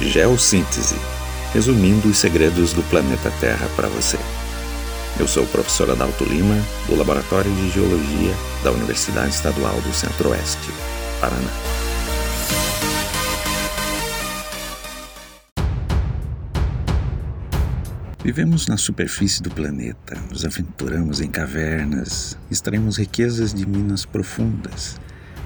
Geossíntese 0.00 0.96
resumindo 1.52 2.08
os 2.08 2.18
segredos 2.18 2.72
do 2.72 2.82
planeta 2.84 3.30
Terra 3.40 3.68
para 3.74 3.88
você. 3.88 4.18
Eu 5.18 5.26
sou 5.26 5.44
o 5.44 5.48
professor 5.48 5.90
Adalto 5.90 6.24
Lima, 6.24 6.56
do 6.86 6.94
Laboratório 6.94 7.52
de 7.52 7.70
Geologia 7.70 8.32
da 8.62 8.70
Universidade 8.70 9.30
Estadual 9.30 9.80
do 9.80 9.92
Centro-Oeste, 9.92 10.70
Paraná. 11.20 11.50
Vivemos 18.22 18.66
na 18.66 18.76
superfície 18.76 19.42
do 19.42 19.50
planeta, 19.50 20.16
nos 20.30 20.44
aventuramos 20.44 21.20
em 21.20 21.28
cavernas, 21.28 22.38
extraímos 22.50 22.96
riquezas 22.96 23.52
de 23.52 23.66
minas 23.66 24.04
profundas 24.04 25.00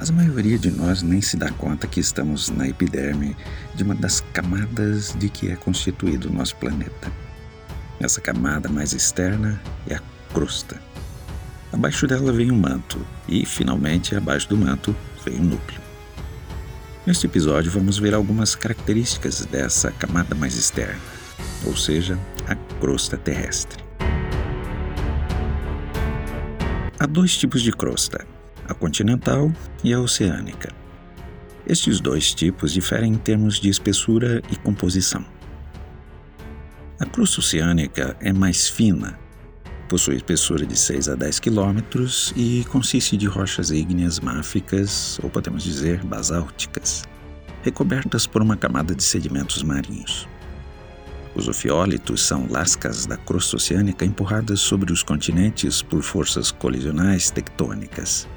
mas 0.00 0.08
a 0.08 0.14
maioria 0.14 0.58
de 0.58 0.70
nós 0.70 1.02
nem 1.02 1.20
se 1.20 1.36
dá 1.36 1.50
conta 1.50 1.86
que 1.86 2.00
estamos 2.00 2.48
na 2.48 2.66
epiderme 2.66 3.36
de 3.74 3.82
uma 3.84 3.94
das 3.94 4.22
camadas 4.32 5.14
de 5.18 5.28
que 5.28 5.50
é 5.50 5.56
constituído 5.56 6.30
o 6.30 6.32
nosso 6.32 6.56
planeta. 6.56 7.12
Essa 8.00 8.18
camada 8.18 8.66
mais 8.66 8.94
externa 8.94 9.60
é 9.86 9.96
a 9.96 10.02
crosta. 10.32 10.80
Abaixo 11.70 12.06
dela 12.06 12.32
vem 12.32 12.50
o 12.50 12.56
manto 12.56 13.06
e, 13.28 13.44
finalmente, 13.44 14.16
abaixo 14.16 14.48
do 14.48 14.56
manto 14.56 14.96
vem 15.22 15.38
o 15.38 15.42
núcleo. 15.42 15.82
Neste 17.06 17.26
episódio, 17.26 17.70
vamos 17.70 17.98
ver 17.98 18.14
algumas 18.14 18.54
características 18.54 19.44
dessa 19.44 19.92
camada 19.92 20.34
mais 20.34 20.56
externa, 20.56 20.98
ou 21.66 21.76
seja, 21.76 22.18
a 22.48 22.54
crosta 22.80 23.18
terrestre. 23.18 23.84
Há 26.98 27.04
dois 27.04 27.36
tipos 27.36 27.60
de 27.60 27.70
crosta, 27.70 28.26
a 28.70 28.74
continental 28.74 29.52
e 29.82 29.92
a 29.92 30.00
oceânica. 30.00 30.72
Estes 31.66 32.00
dois 32.00 32.32
tipos 32.32 32.72
diferem 32.72 33.12
em 33.12 33.18
termos 33.18 33.60
de 33.60 33.68
espessura 33.68 34.40
e 34.50 34.56
composição. 34.56 35.24
A 36.98 37.04
crosta 37.04 37.40
oceânica 37.40 38.16
é 38.20 38.32
mais 38.32 38.68
fina, 38.68 39.18
possui 39.88 40.16
espessura 40.16 40.64
de 40.64 40.76
6 40.76 41.08
a 41.08 41.14
10 41.14 41.40
quilômetros 41.40 42.32
e 42.36 42.64
consiste 42.70 43.16
de 43.16 43.26
rochas 43.26 43.70
ígneas 43.70 44.20
máficas, 44.20 45.18
ou 45.22 45.28
podemos 45.28 45.64
dizer 45.64 46.04
basálticas, 46.04 47.04
recobertas 47.62 48.26
por 48.26 48.40
uma 48.40 48.56
camada 48.56 48.94
de 48.94 49.02
sedimentos 49.02 49.62
marinhos. 49.62 50.28
Os 51.34 51.48
ofiólitos 51.48 52.22
são 52.22 52.46
lascas 52.50 53.06
da 53.06 53.16
crosta 53.16 53.56
oceânica 53.56 54.04
empurradas 54.04 54.60
sobre 54.60 54.92
os 54.92 55.02
continentes 55.02 55.80
por 55.82 56.02
forças 56.02 56.50
colisionais 56.50 57.30
tectônicas. 57.30 58.28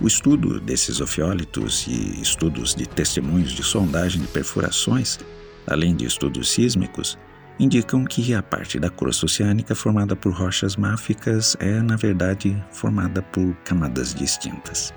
O 0.00 0.06
estudo 0.06 0.60
desses 0.60 1.00
ofiólitos 1.00 1.86
e 1.86 2.20
estudos 2.20 2.74
de 2.74 2.86
testemunhos 2.86 3.52
de 3.52 3.62
sondagem 3.62 4.20
de 4.20 4.28
perfurações, 4.28 5.18
além 5.66 5.94
de 5.94 6.04
estudos 6.04 6.50
sísmicos, 6.50 7.18
indicam 7.58 8.04
que 8.04 8.34
a 8.34 8.42
parte 8.42 8.78
da 8.78 8.88
crosta 8.88 9.26
oceânica 9.26 9.74
formada 9.74 10.14
por 10.14 10.32
rochas 10.32 10.76
máficas 10.76 11.56
é, 11.58 11.82
na 11.82 11.96
verdade, 11.96 12.56
formada 12.70 13.20
por 13.20 13.54
camadas 13.64 14.14
distintas. 14.14 14.94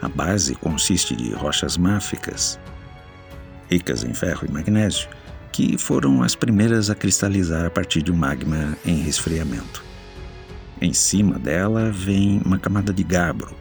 A 0.00 0.08
base 0.08 0.54
consiste 0.54 1.14
de 1.14 1.32
rochas 1.32 1.76
máficas, 1.76 2.58
ricas 3.70 4.04
em 4.04 4.14
ferro 4.14 4.46
e 4.48 4.52
magnésio, 4.52 5.08
que 5.52 5.76
foram 5.76 6.22
as 6.22 6.34
primeiras 6.34 6.88
a 6.88 6.94
cristalizar 6.94 7.66
a 7.66 7.70
partir 7.70 8.02
de 8.02 8.12
um 8.12 8.16
magma 8.16 8.76
em 8.86 8.96
resfriamento. 9.02 9.84
Em 10.80 10.92
cima 10.92 11.38
dela 11.38 11.90
vem 11.90 12.40
uma 12.44 12.58
camada 12.58 12.92
de 12.92 13.02
gabro, 13.02 13.54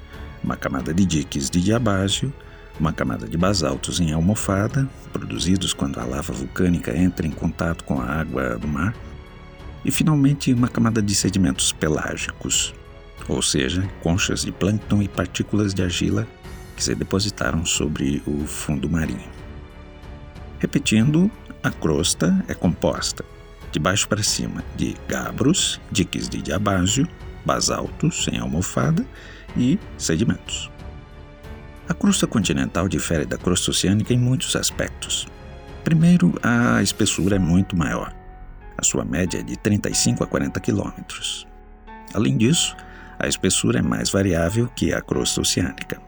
uma 0.48 0.56
camada 0.56 0.94
de 0.94 1.06
diques 1.06 1.50
de 1.50 1.60
diabásio, 1.60 2.34
uma 2.80 2.94
camada 2.94 3.28
de 3.28 3.38
basaltos 3.38 4.00
em 4.00 4.14
almofada, 4.14 4.88
produzidos 5.12 5.74
quando 5.74 6.00
a 6.00 6.06
lava 6.06 6.32
vulcânica 6.32 6.98
entra 6.98 7.28
em 7.28 7.32
contato 7.32 7.84
com 7.84 8.00
a 8.00 8.06
água 8.06 8.58
do 8.58 8.66
mar, 8.66 8.96
e 9.84 9.92
finalmente 9.92 10.54
uma 10.54 10.70
camada 10.70 11.02
de 11.02 11.14
sedimentos 11.14 11.74
pelágicos, 11.74 12.74
ou 13.28 13.42
seja, 13.42 13.86
conchas 14.02 14.46
de 14.46 14.54
plâncton 14.54 15.02
e 15.02 15.10
partículas 15.10 15.74
de 15.74 15.84
argila 15.84 16.26
que 16.78 16.84
se 16.84 16.96
depositaram 16.96 17.66
sobre 17.66 18.24
o 18.26 18.48
fundo 18.48 18.90
marinho. 18.90 19.30
Repetindo, 20.60 21.30
a 21.62 21.72
crosta 21.72 22.42
é 22.48 22.54
composta, 22.54 23.26
de 23.70 23.80
baixo 23.80 24.08
para 24.08 24.24
cima, 24.24 24.64
de 24.78 24.96
gabros, 25.10 25.82
diques 25.92 26.30
de 26.30 26.42
diabásio, 26.42 27.06
basaltos 27.48 28.28
em 28.28 28.38
almofada 28.38 29.06
e 29.56 29.80
sedimentos. 29.98 30.70
A 31.88 31.94
crosta 31.94 32.28
continental 32.28 32.90
difere 32.90 33.26
da 33.26 33.38
crosta 33.38 33.72
oceânica 33.72 34.14
em 34.14 34.18
muitos 34.18 34.56
aspectos. 34.58 35.26
Primeiro, 35.86 36.38
a 36.44 36.84
espessura 36.84 37.38
é 37.38 37.40
muito 37.40 37.78
maior. 37.78 38.14
A 38.78 38.84
sua 38.84 39.06
média 39.06 39.40
é 39.40 39.42
de 39.42 39.56
35 39.58 40.24
a 40.24 40.28
40 40.28 40.60
quilômetros. 40.60 41.48
Além 42.14 42.38
disso, 42.38 42.76
a 43.18 43.28
espessura 43.28 43.80
é 43.80 43.82
mais 43.82 44.10
variável 44.10 44.70
que 44.76 44.94
a 44.94 45.02
crosta 45.02 45.40
oceânica. 45.40 46.07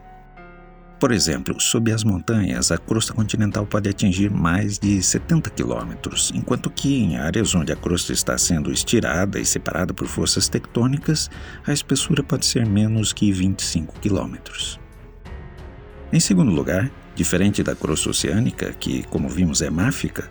Por 1.00 1.12
exemplo, 1.12 1.58
sob 1.58 1.90
as 1.90 2.04
montanhas, 2.04 2.70
a 2.70 2.76
crosta 2.76 3.14
continental 3.14 3.64
pode 3.64 3.88
atingir 3.88 4.30
mais 4.30 4.78
de 4.78 5.02
70 5.02 5.48
quilômetros, 5.48 6.30
enquanto 6.34 6.68
que 6.68 6.94
em 6.94 7.16
áreas 7.16 7.54
onde 7.54 7.72
a 7.72 7.76
crosta 7.76 8.12
está 8.12 8.36
sendo 8.36 8.70
estirada 8.70 9.40
e 9.40 9.46
separada 9.46 9.94
por 9.94 10.06
forças 10.06 10.46
tectônicas, 10.46 11.30
a 11.66 11.72
espessura 11.72 12.22
pode 12.22 12.44
ser 12.44 12.66
menos 12.66 13.14
que 13.14 13.32
25 13.32 13.98
quilômetros. 13.98 14.78
Em 16.12 16.20
segundo 16.20 16.50
lugar, 16.50 16.90
diferente 17.14 17.62
da 17.62 17.74
crosta 17.74 18.10
oceânica, 18.10 18.74
que, 18.78 19.02
como 19.04 19.26
vimos, 19.26 19.62
é 19.62 19.70
máfica, 19.70 20.30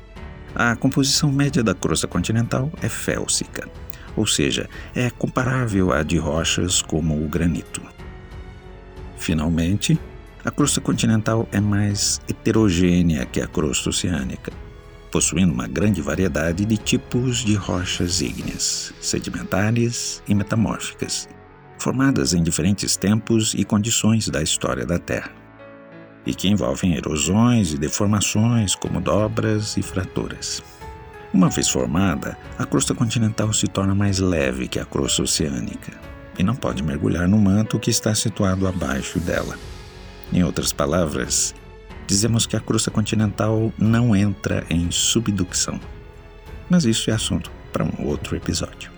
a 0.53 0.75
composição 0.75 1.31
média 1.31 1.63
da 1.63 1.74
crosta 1.74 2.06
continental 2.06 2.72
é 2.80 2.88
félsica, 2.88 3.68
ou 4.16 4.28
seja, 4.28 4.69
é 4.94 5.09
comparável 5.09 5.91
à 5.91 6.03
de 6.03 6.19
rochas 6.19 6.80
como 6.80 7.25
o 7.25 7.28
granito. 7.28 7.81
Finalmente, 9.18 10.00
a 10.44 10.51
crosta 10.51 10.79
continental 10.79 11.47
é 11.51 11.59
mais 11.59 12.22
heterogênea 12.29 13.25
que 13.25 13.41
a 13.41 13.47
crosta 13.47 13.89
oceânica, 13.89 14.51
possuindo 15.11 15.51
uma 15.51 15.67
grande 15.67 16.01
variedade 16.01 16.66
de 16.66 16.77
tipos 16.77 17.38
de 17.39 17.55
rochas 17.55 18.22
ígneas, 18.22 18.94
sedimentares 19.01 20.23
e 20.27 20.33
metamórficas, 20.33 21.27
formadas 21.77 22.33
em 22.33 22.41
diferentes 22.41 22.95
tempos 22.95 23.53
e 23.53 23.66
condições 23.66 24.29
da 24.29 24.41
história 24.41 24.85
da 24.85 24.97
Terra, 24.97 25.31
e 26.25 26.33
que 26.33 26.47
envolvem 26.47 26.95
erosões 26.95 27.73
e 27.73 27.77
deformações 27.77 28.75
como 28.75 29.01
dobras 29.01 29.75
e 29.75 29.81
fraturas. 29.81 30.63
Uma 31.33 31.50
vez 31.50 31.69
formada, 31.69 32.38
a 32.57 32.66
crosta 32.66 32.95
continental 32.95 33.51
se 33.51 33.67
torna 33.67 33.94
mais 33.94 34.19
leve 34.19 34.67
que 34.67 34.79
a 34.79 34.85
crosta 34.85 35.21
oceânica 35.23 35.91
e 36.38 36.44
não 36.44 36.56
pode 36.56 36.81
mergulhar 36.81 37.27
no 37.27 37.38
manto 37.38 37.77
que 37.77 37.91
está 37.91 38.16
situado 38.16 38.66
abaixo 38.66 39.19
dela. 39.19 39.57
Em 40.31 40.44
outras 40.44 40.72
palavras, 40.72 41.56
dizemos 42.06 42.45
que 42.45 42.56
a 42.56 42.59
crosta 42.59 42.91
continental 42.91 43.73
não 43.78 44.16
entra 44.16 44.66
em 44.69 44.91
subducção. 44.91 45.79
Mas 46.69 46.85
isso 46.85 47.09
é 47.09 47.13
assunto 47.13 47.51
para 47.72 47.84
um 47.84 48.07
outro 48.07 48.35
episódio. 48.35 48.91